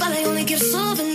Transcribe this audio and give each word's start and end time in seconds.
but 0.00 0.12
I 0.12 0.24
only 0.24 0.44
give 0.44 0.58
souvenirs. 0.58 1.09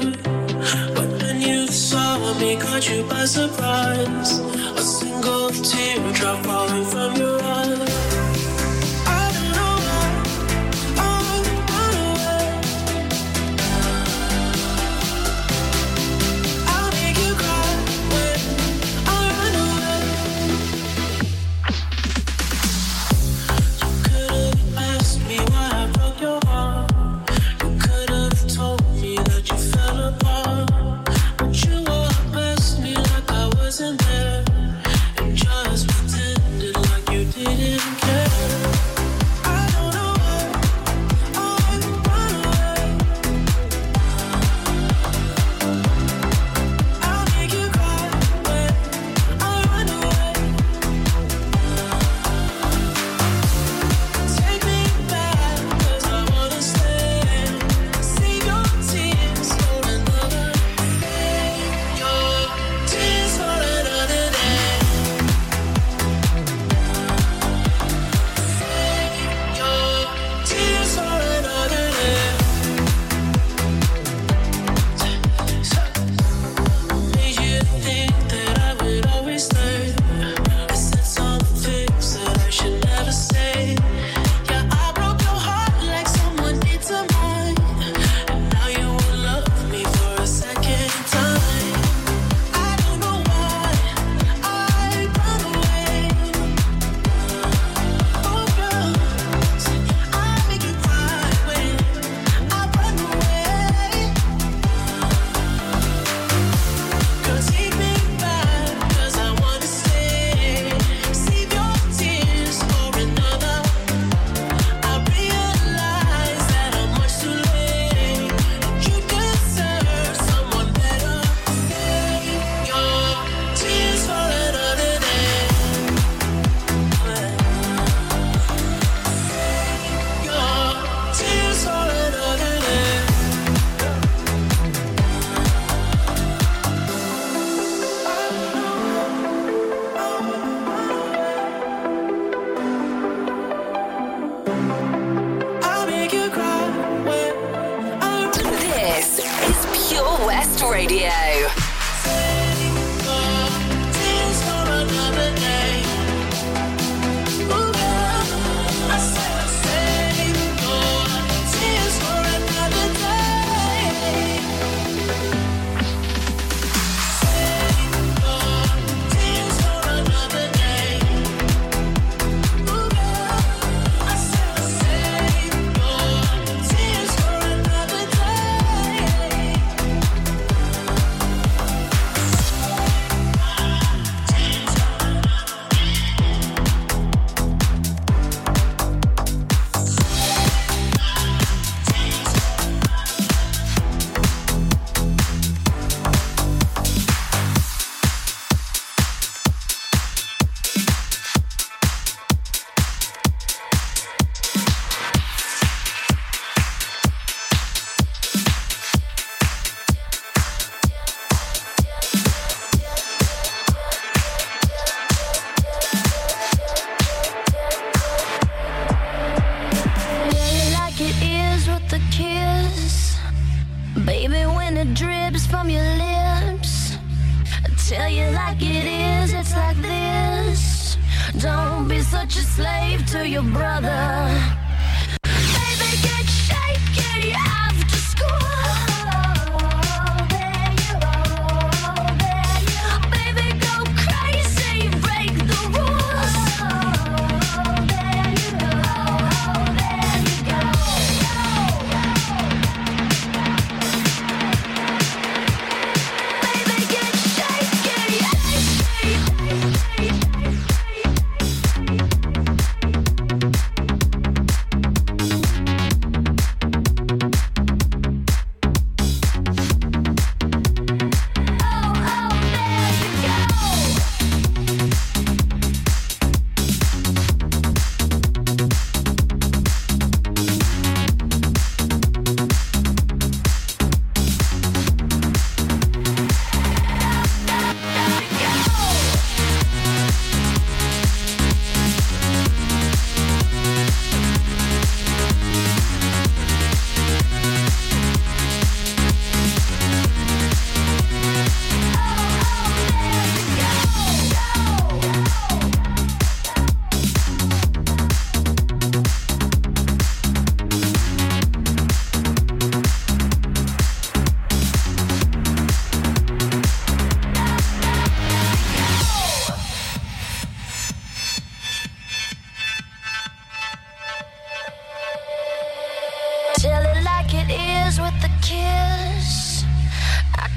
But 0.00 1.08
when 1.22 1.40
you 1.40 1.66
saw 1.66 2.18
me, 2.38 2.56
caught 2.56 2.88
you 2.88 3.02
by 3.04 3.24
surprise. 3.24 4.38
A 4.76 4.80
single 4.80 5.50
teardrop 5.50 6.44
falling 6.44 6.84
from 6.84 7.16
your 7.16 7.42
eyes. 7.42 7.47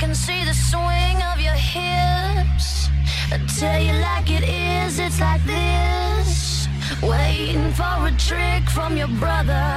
can 0.01 0.15
see 0.15 0.43
the 0.43 0.53
swing 0.55 1.21
of 1.31 1.39
your 1.39 1.53
hips. 1.53 2.89
I 3.31 3.37
tell 3.59 3.79
you 3.79 3.93
like 4.01 4.31
it 4.31 4.43
is, 4.49 4.97
it's 4.97 5.19
like 5.21 5.43
this. 5.45 6.67
Waiting 7.03 7.71
for 7.73 8.07
a 8.07 8.11
trick 8.17 8.67
from 8.71 8.97
your 8.97 9.09
brother. 9.19 9.69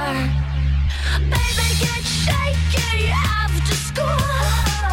Baby, 1.19 1.67
get 1.79 2.03
shaky 2.03 3.11
after 3.11 3.75
school. 3.75 4.84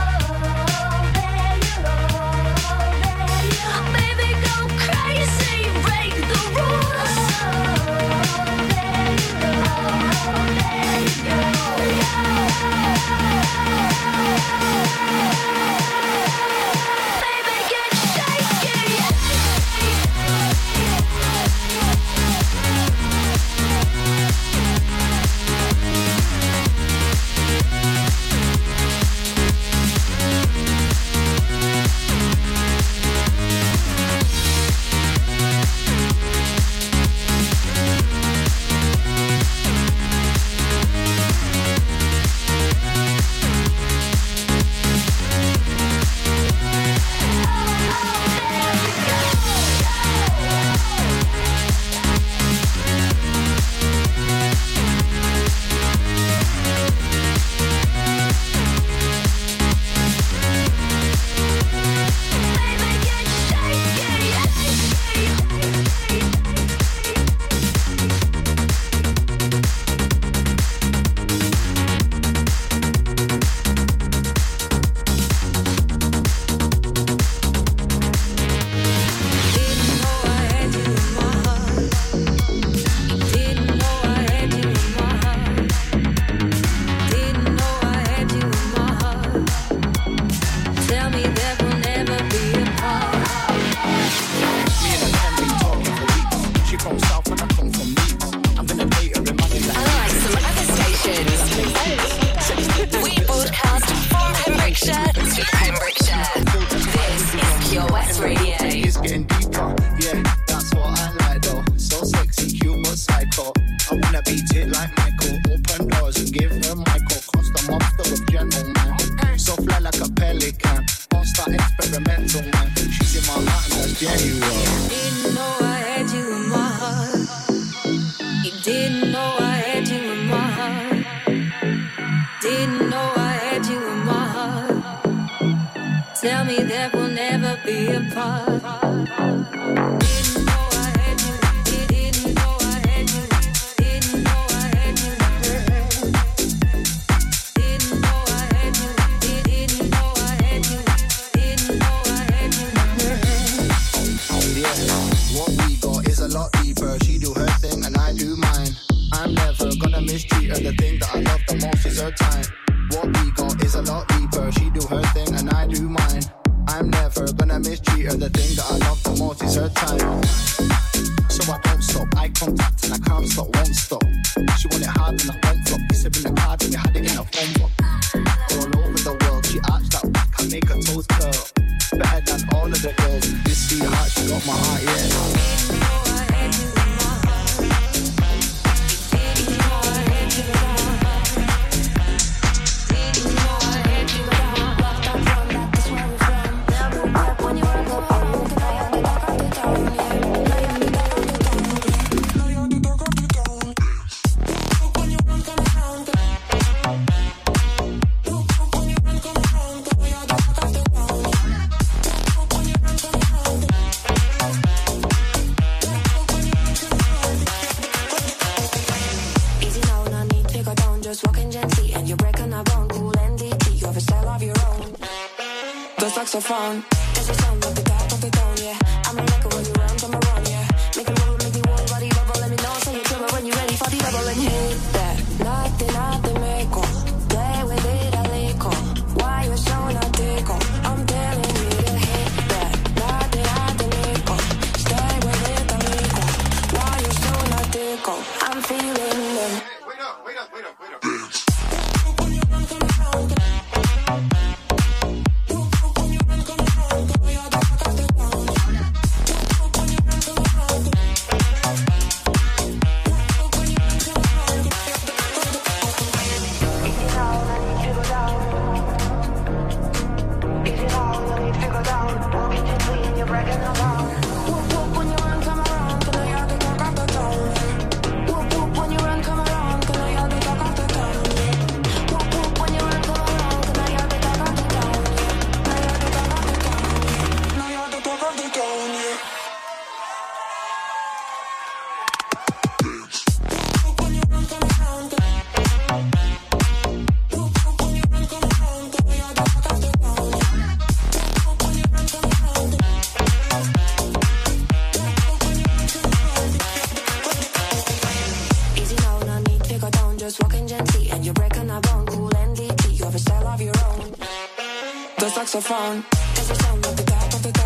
Saxophone. 315.32 316.04
Does 316.34 316.50
it 316.50 316.56
sound 316.56 316.84
like 316.84 316.96
the 316.96 317.04
top 317.04 317.32
of 317.32 317.42
the 317.42 317.61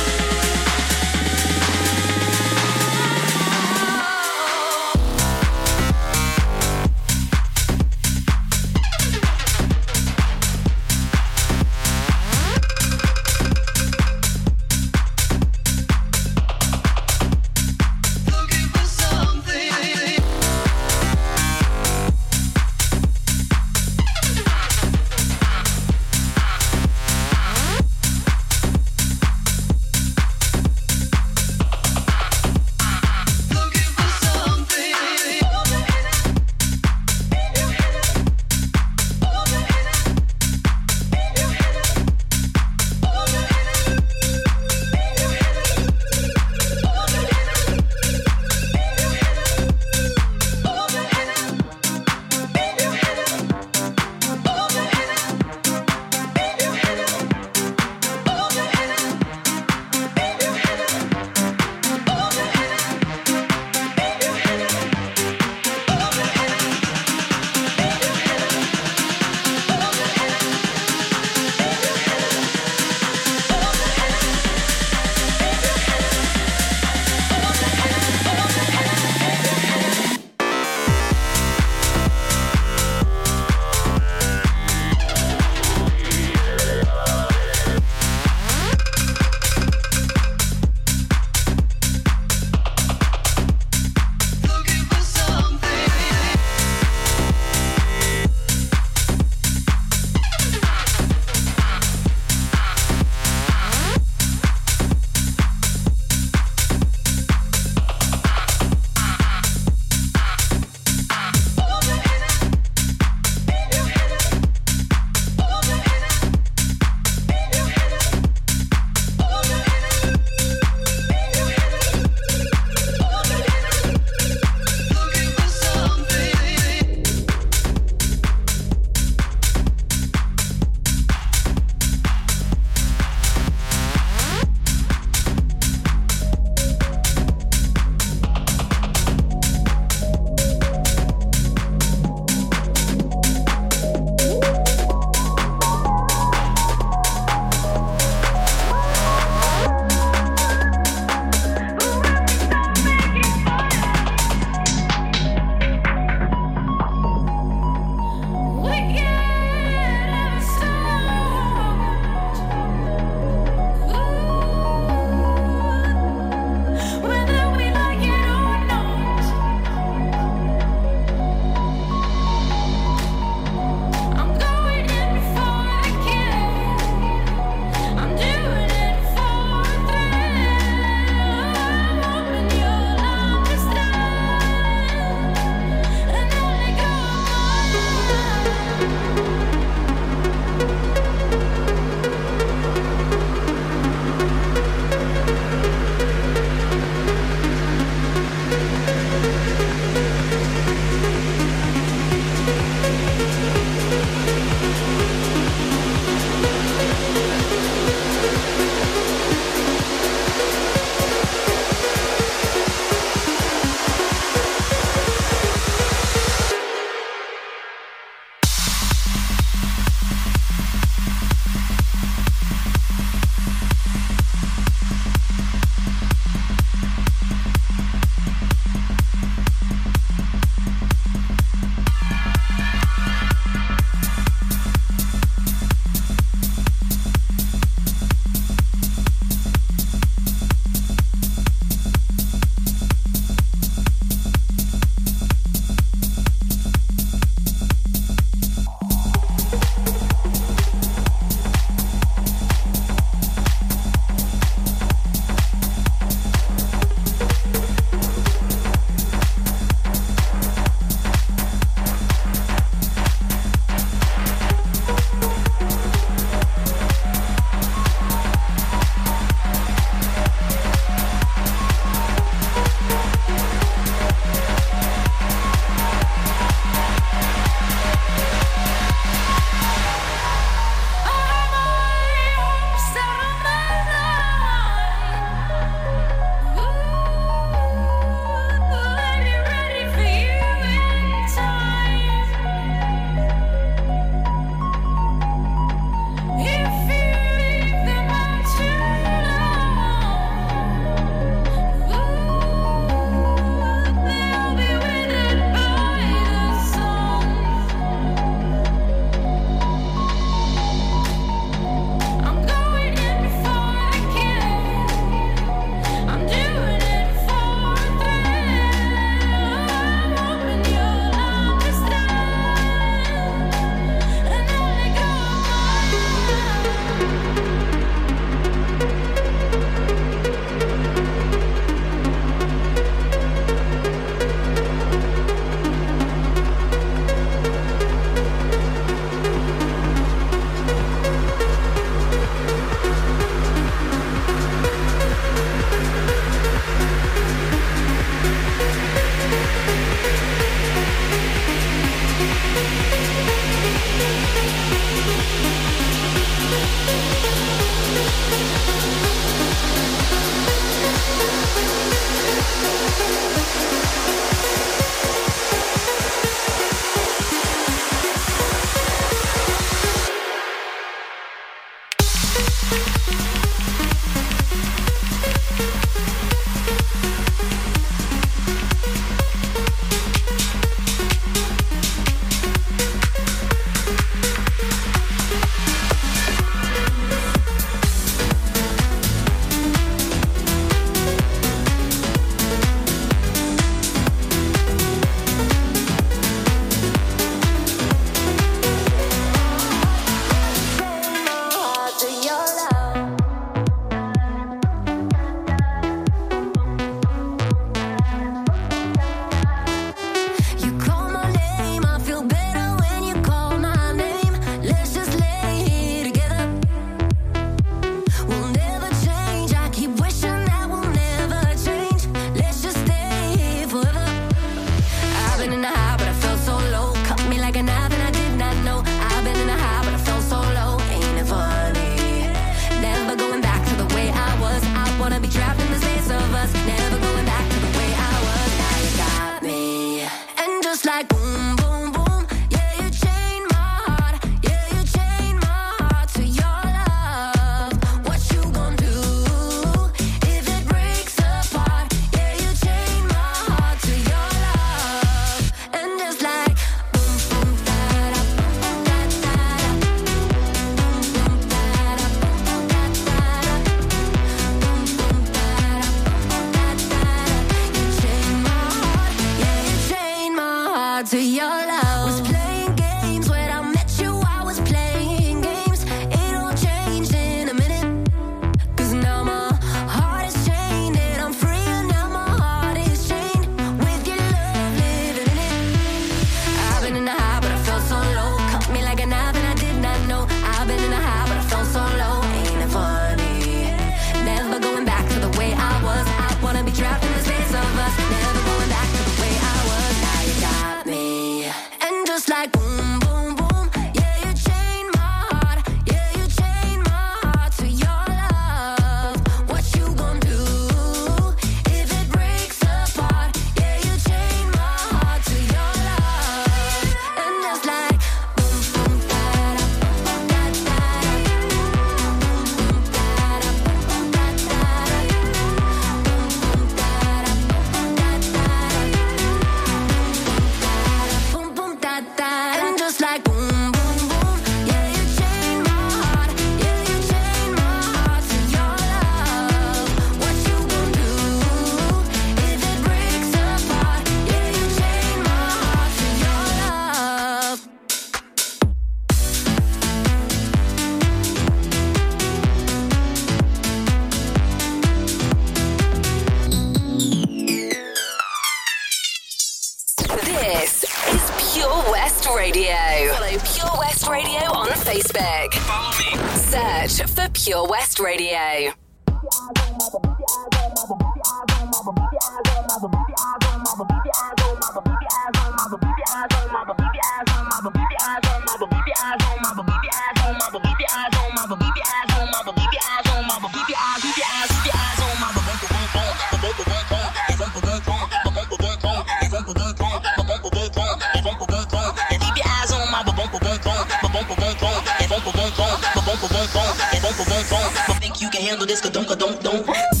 acompanhando 598.51 598.63
o 598.63 598.65
disco 598.65 598.89
dom, 598.89 599.03
dom, 599.03 599.33
dom. 599.41 600.00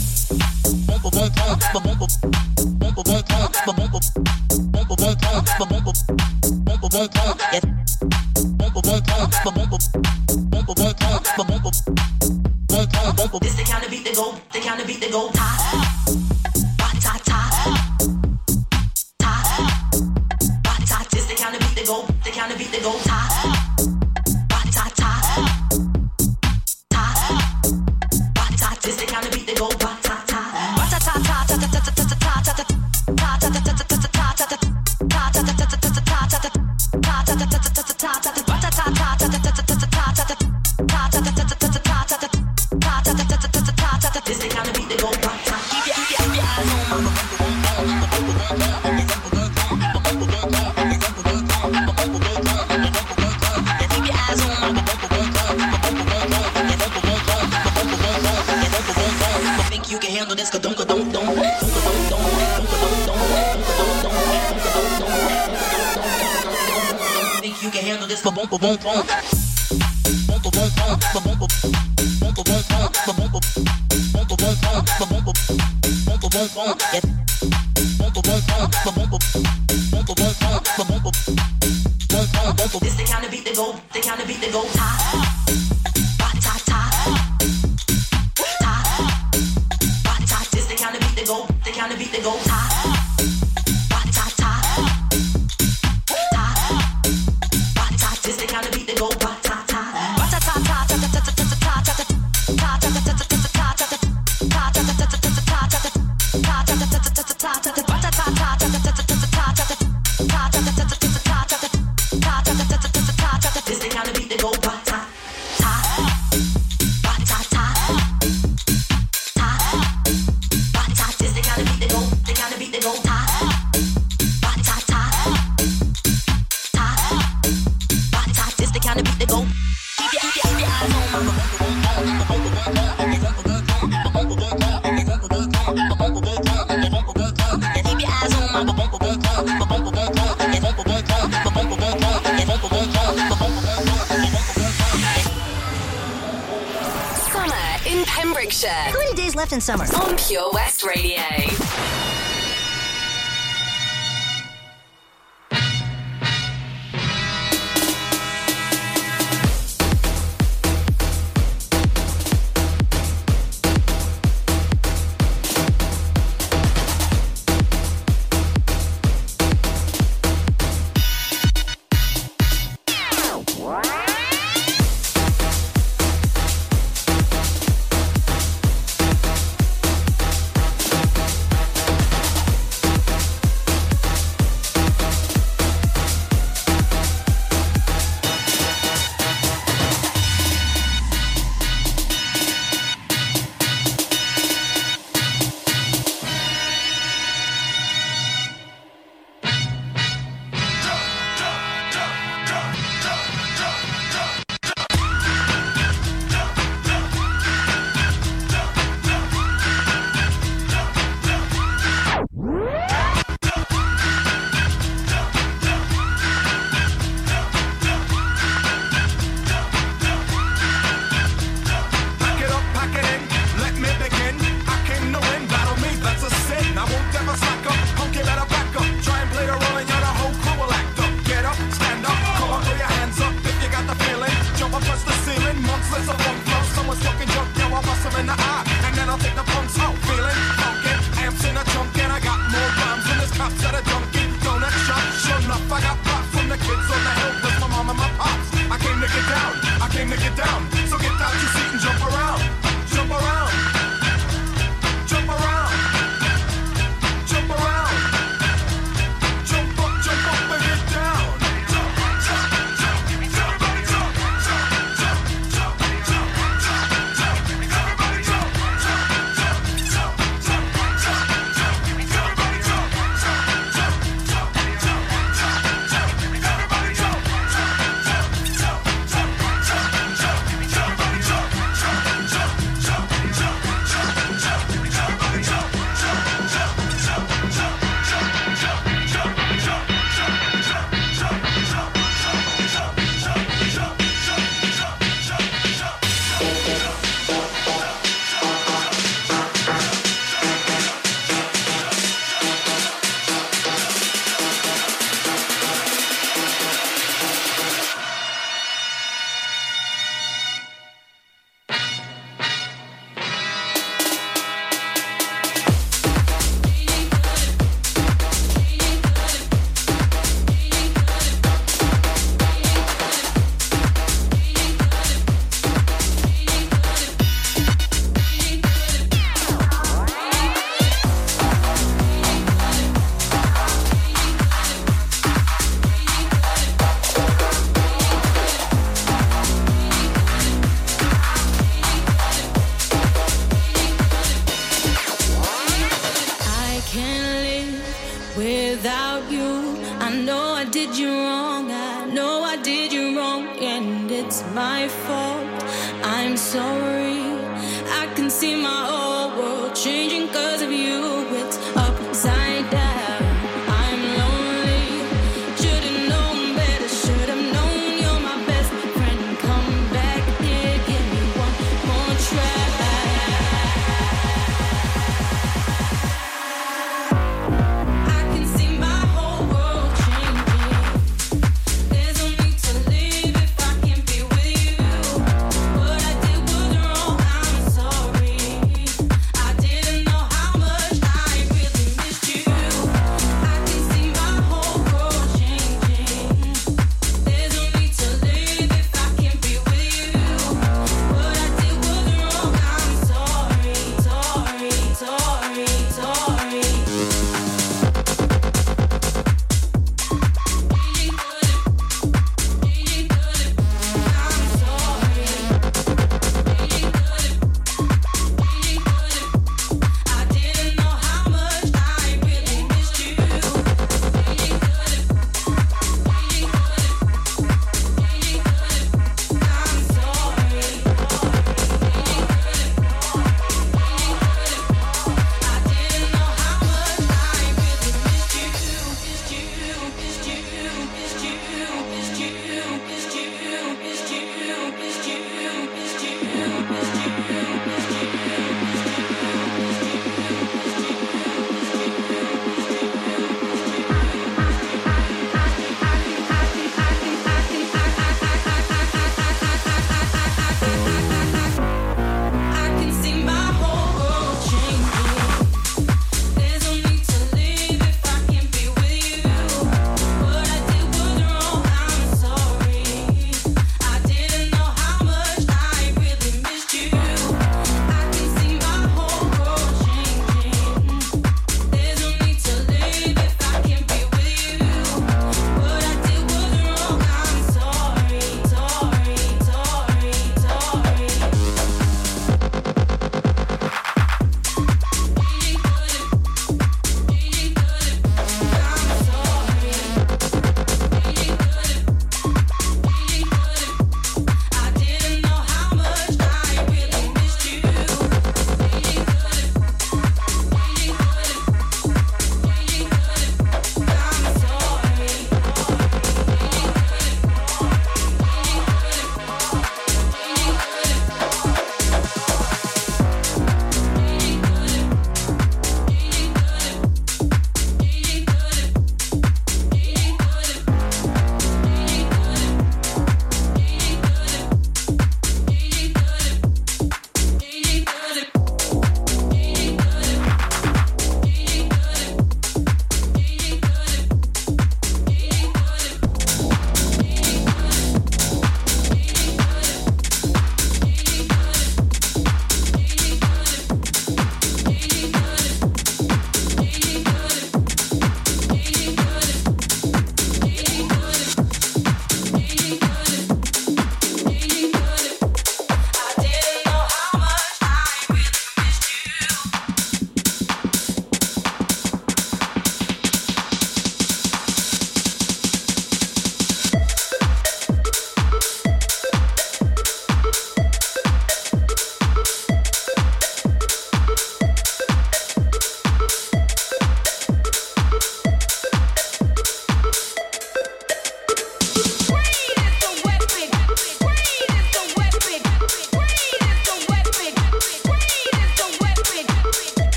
Summer? 149.61 149.85
On 149.95 150.15
Pure 150.17 150.51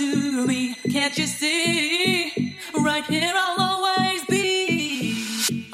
to 0.00 0.46
me. 0.46 0.74
Can't 0.90 1.16
you 1.18 1.26
see? 1.26 2.56
Right 2.74 3.04
here 3.04 3.32
I'll 3.36 3.60
always 3.60 4.24
be. 4.24 5.14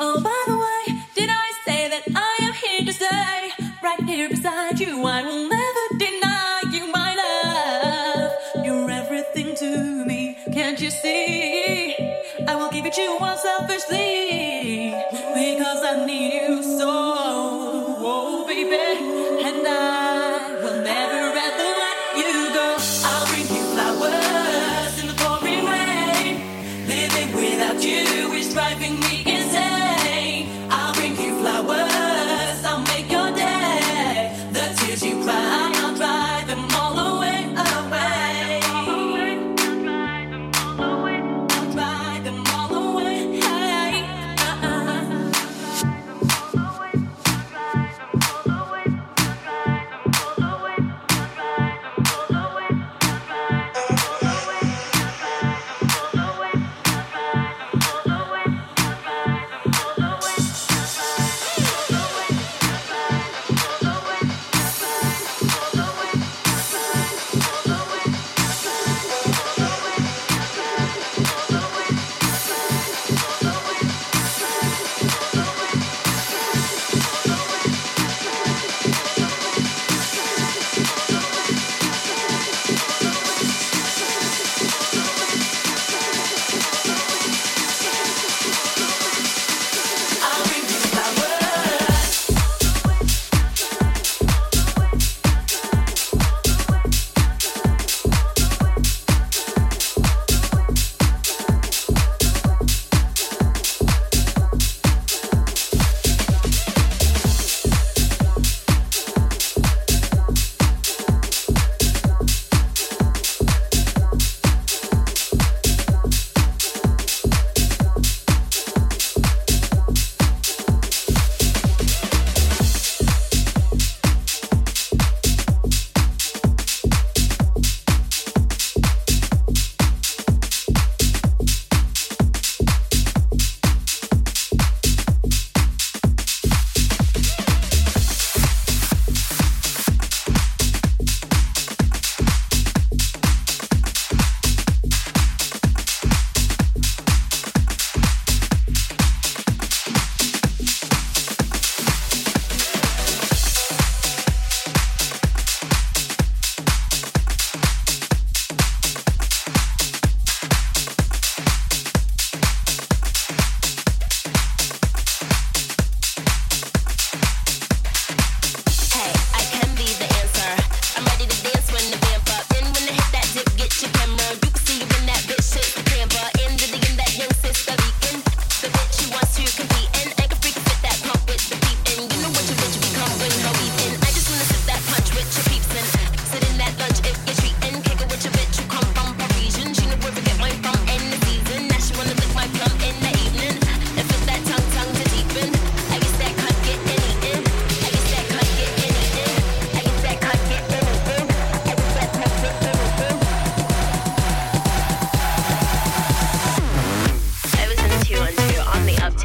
Oh, 0.01 0.21
by 0.21 0.43
the 0.49 0.57
way, 0.65 1.01
did 1.15 1.31
I 1.31 1.49
say 1.65 1.89
that 1.93 2.05
I 2.17 2.35
am 2.47 2.53
here 2.55 2.85
to 2.87 2.93
stay? 2.93 3.51
Right 3.85 4.03
here 4.03 4.29
beside 4.29 4.81
you, 4.81 5.07
I 5.07 5.23
will 5.23 5.49
never 5.49 5.85
deny 6.05 6.63
you 6.73 6.91
my 6.93 7.11
love. 7.23 8.65
You're 8.67 8.91
everything 8.91 9.55
to 9.63 10.05
me. 10.05 10.37
Can't 10.53 10.81
you 10.81 10.91
see? 10.91 11.95
I 12.49 12.57
will 12.57 12.71
give 12.71 12.85
it 12.85 12.95
to 12.95 13.03
you 13.03 13.19
unselfishly 13.21 14.91
because 15.35 15.83
I 15.85 16.05
need 16.05 16.35
you 16.35 16.63
so, 16.65 16.91
oh 18.11 18.45
baby, 18.49 19.16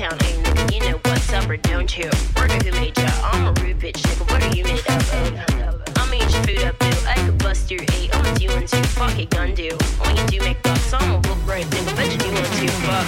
uptown 0.02 0.18
nigga. 0.20 0.74
You 0.74 0.92
know 0.92 1.00
what's 1.06 1.32
up 1.34 1.50
or 1.50 1.58
don't 1.58 1.98
you? 1.98 2.10
Worker 2.36 2.58
who 2.64 2.72
made 2.72 2.98
ya? 2.98 3.10
I'm 3.24 3.48
a 3.48 3.54
rude 3.62 3.80
bitch 3.80 4.02
nigga. 4.02 4.32
What 4.32 4.44
are 4.44 4.56
you 4.56 4.64
made 4.64 4.80
of? 4.80 5.82
I'ma 5.98 6.16
eat 6.16 6.32
your 6.34 6.44
food 6.44 6.64
up, 6.64 6.80
boo. 6.80 7.08
I 7.08 7.16
could 7.26 7.38
bust 7.38 7.70
your 7.70 7.82
eight. 7.94 8.10
I'm 8.14 8.26
a 8.26 8.40
two 8.40 8.52
and 8.52 8.68
two. 8.68 8.84
Fuck 8.98 9.20
it, 9.20 9.30
gun 9.30 9.54
do. 9.54 9.70
All 10.02 10.12
you 10.12 10.26
do 10.28 10.40
make 10.42 10.62
bucks. 10.64 10.94
I'm 10.94 11.12
a 11.12 11.16
look 11.28 11.48
right 11.48 11.66
nigga. 11.66 11.96
Bet 11.96 12.12
you 12.12 12.18
do 12.18 12.32
want 12.34 12.46
to. 12.46 12.68
Fuck. 12.88 13.08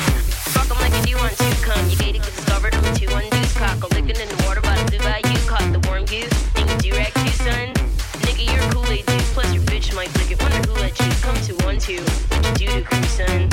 Fuck 0.54 0.72
'em 0.72 0.82
like 0.82 0.94
you 1.00 1.16
do 1.16 1.18
want 1.18 1.36
to. 1.38 1.50
Come, 1.66 1.90
you 1.90 1.98
gated, 1.98 2.22
get 2.22 2.36
discovered. 2.36 2.76
I'm 2.76 2.86
a 2.86 2.94
two 2.96 3.10
one 3.10 3.30
cock. 3.56 3.84
A 3.84 3.88
licking 3.96 4.20
in 4.22 4.30
the 4.30 4.44
water 4.46 4.62
by 4.62 4.76
the 4.78 4.98
blue 4.98 5.32
you 5.32 5.40
Caught 5.48 5.74
the 5.74 5.82
warm 5.88 6.06
goose. 6.06 6.34
Think 6.54 6.70
you 6.72 6.92
do 6.92 6.98
rag 6.98 7.14
too, 7.14 7.34
son? 7.46 7.74
Nigga, 8.26 8.44
you're 8.52 8.64
a 8.64 8.74
Kool-Aid 8.74 9.06
dude. 9.06 9.22
Plus 9.34 9.54
your 9.54 9.64
bitch 9.64 9.94
might 9.96 10.14
lick 10.18 10.32
it. 10.32 10.42
Wonder 10.42 10.62
who 10.68 10.74
let 10.80 10.98
you 11.00 11.12
come 11.22 11.38
to 11.48 11.54
one 11.66 11.80
two. 11.80 12.04
What 12.30 12.62
you 12.62 12.68
do 12.68 12.80
to 12.80 12.82
crew, 12.84 13.04
son? 13.04 13.53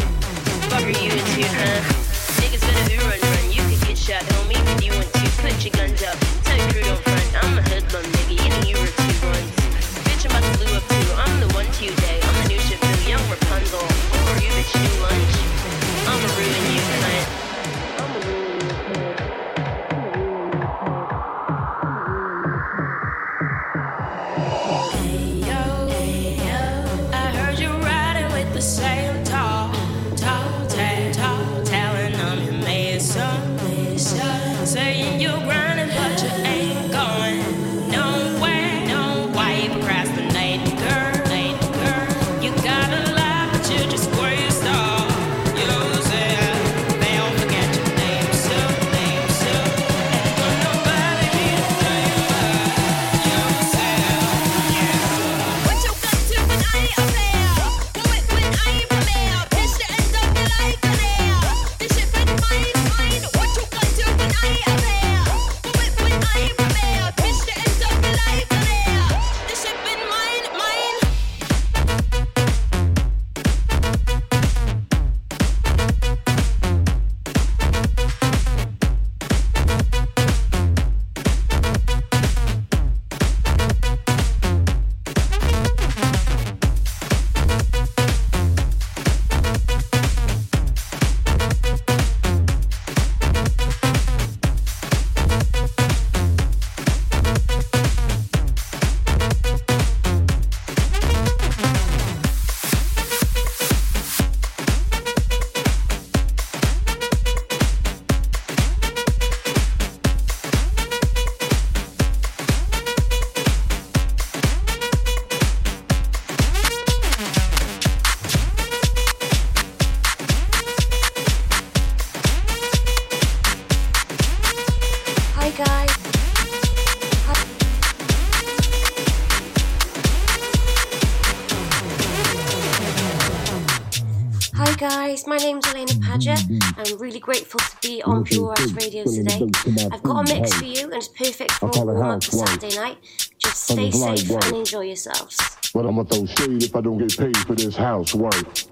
Grateful 137.31 137.61
to 137.61 137.77
be 137.81 138.03
on 138.03 138.25
Pure 138.25 138.49
West 138.49 138.75
Radio 138.75 139.05
today. 139.05 139.49
I've 139.93 140.03
got 140.03 140.29
a 140.29 140.35
mix 140.35 140.53
for 140.53 140.65
you 140.65 140.83
and 140.87 140.95
it's 140.95 141.07
perfect 141.07 141.53
for 141.53 141.71
a 141.73 141.85
warm 141.85 142.03
up 142.03 142.25
for 142.25 142.45
Saturday 142.45 142.75
night. 142.75 142.99
Just 143.39 143.69
stay 143.69 143.89
safe 143.89 144.29
and 144.29 144.57
enjoy 144.57 144.81
yourselves. 144.81 145.39
But 145.73 145.87
I'ma 145.87 146.03
throw 146.03 146.27
shade 146.27 146.65
if 146.65 146.75
I 146.75 146.81
don't 146.81 146.99
get 146.99 147.17
paid 147.17 147.37
for 147.47 147.55
this 147.55 147.77
housework. 147.77 148.65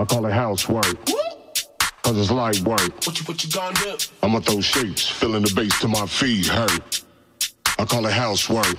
I 0.00 0.04
call 0.04 0.26
it 0.26 0.32
housework. 0.32 0.96
Cause 2.02 2.18
it's 2.18 2.32
light 2.32 2.58
work. 2.62 2.80
What 3.06 3.20
you, 3.20 3.24
what 3.24 3.44
you 3.44 3.50
gonna 3.52 3.78
do? 3.78 3.96
I'ma 4.20 4.40
throw 4.40 4.60
shapes, 4.60 5.08
filling 5.08 5.42
the 5.42 5.54
bass 5.54 5.80
to 5.82 5.86
my 5.86 6.06
feet 6.06 6.46
hurt. 6.46 7.04
I 7.78 7.84
call 7.84 8.04
it 8.04 8.12
housework. 8.12 8.76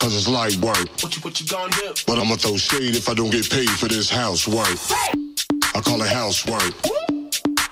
Cause 0.00 0.16
it's 0.16 0.26
light 0.26 0.56
work. 0.56 0.88
What 1.02 1.14
you, 1.14 1.22
what 1.22 1.40
you 1.40 1.46
gonna 1.46 1.70
do? 1.76 1.94
But 2.08 2.18
I'ma 2.18 2.34
throw 2.34 2.56
shade 2.56 2.96
if 2.96 3.08
I 3.08 3.14
don't 3.14 3.30
get 3.30 3.48
paid 3.48 3.70
for 3.70 3.86
this 3.86 4.10
housework. 4.10 4.76
I 5.72 5.80
call 5.80 6.02
it 6.02 6.08
housework. 6.08 7.01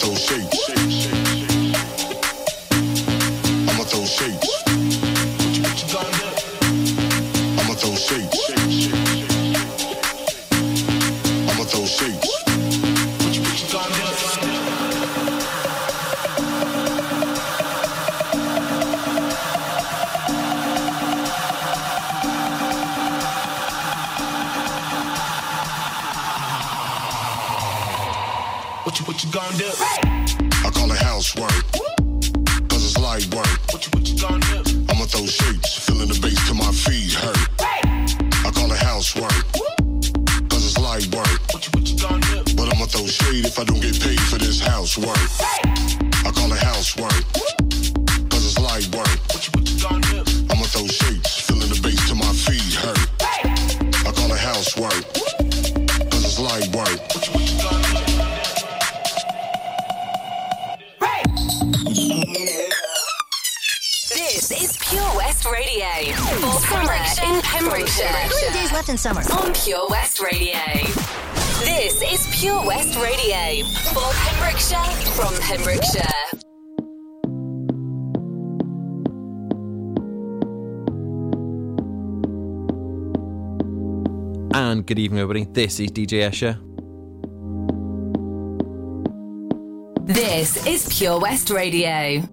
I'ma 0.00 0.14
shapes. 0.14 0.77
Evening, 85.08 85.22
everybody. 85.22 85.50
This 85.50 85.80
is 85.80 85.90
DJ 85.90 86.20
Escher. 86.28 86.58
This 90.06 90.66
is 90.66 90.86
Pure 90.98 91.20
West 91.20 91.48
Radio. 91.48 92.28